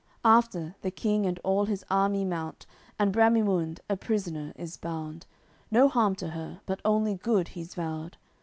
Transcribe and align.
After, 0.25 0.73
the 0.81 0.89
King 0.89 1.27
and 1.27 1.37
all 1.43 1.65
his 1.65 1.85
army 1.87 2.25
mount, 2.25 2.65
And 2.97 3.13
Bramimunde 3.13 3.81
a 3.87 3.95
prisoner 3.95 4.51
is 4.55 4.75
bound, 4.75 5.27
No 5.69 5.89
harm 5.89 6.15
to 6.15 6.29
her, 6.29 6.61
but 6.65 6.81
only 6.83 7.13
good 7.13 7.49
he's 7.49 7.75
vowed. 7.75 8.17